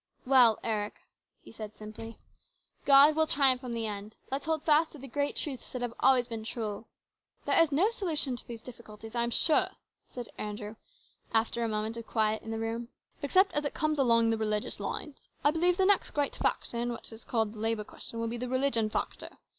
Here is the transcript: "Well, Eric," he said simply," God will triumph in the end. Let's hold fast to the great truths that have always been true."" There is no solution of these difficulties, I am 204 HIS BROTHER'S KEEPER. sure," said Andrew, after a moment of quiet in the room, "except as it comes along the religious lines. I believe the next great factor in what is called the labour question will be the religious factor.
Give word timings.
"Well, 0.25 0.57
Eric," 0.63 0.95
he 1.43 1.51
said 1.51 1.75
simply," 1.75 2.17
God 2.87 3.15
will 3.15 3.27
triumph 3.27 3.63
in 3.63 3.75
the 3.75 3.85
end. 3.85 4.15
Let's 4.31 4.47
hold 4.47 4.63
fast 4.63 4.93
to 4.93 4.97
the 4.97 5.07
great 5.07 5.35
truths 5.35 5.69
that 5.69 5.83
have 5.83 5.93
always 5.99 6.25
been 6.25 6.43
true."" 6.43 6.87
There 7.45 7.61
is 7.61 7.71
no 7.71 7.91
solution 7.91 8.33
of 8.33 8.47
these 8.47 8.63
difficulties, 8.63 9.13
I 9.13 9.21
am 9.21 9.29
204 9.29 9.31
HIS 9.31 9.45
BROTHER'S 9.45 9.75
KEEPER. 9.75 10.13
sure," 10.15 10.23
said 10.33 10.43
Andrew, 10.43 10.75
after 11.35 11.63
a 11.63 11.69
moment 11.69 11.97
of 11.97 12.07
quiet 12.07 12.41
in 12.41 12.49
the 12.49 12.57
room, 12.57 12.87
"except 13.21 13.53
as 13.53 13.63
it 13.63 13.75
comes 13.75 13.99
along 13.99 14.31
the 14.31 14.39
religious 14.39 14.79
lines. 14.79 15.29
I 15.43 15.51
believe 15.51 15.77
the 15.77 15.85
next 15.85 16.09
great 16.15 16.35
factor 16.35 16.77
in 16.77 16.89
what 16.91 17.11
is 17.11 17.23
called 17.23 17.53
the 17.53 17.59
labour 17.59 17.83
question 17.83 18.17
will 18.19 18.27
be 18.27 18.37
the 18.37 18.49
religious 18.49 18.91
factor. 18.91 19.29